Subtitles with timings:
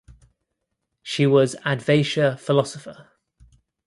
[1.03, 3.09] She was Advaita philosopher.